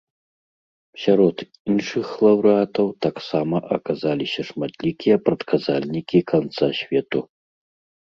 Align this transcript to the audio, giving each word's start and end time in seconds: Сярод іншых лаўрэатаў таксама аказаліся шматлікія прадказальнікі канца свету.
Сярод 1.03 1.37
іншых 1.73 2.05
лаўрэатаў 2.27 2.87
таксама 3.09 3.57
аказаліся 3.79 4.41
шматлікія 4.51 5.15
прадказальнікі 5.29 6.27
канца 6.37 6.65
свету. 6.83 7.19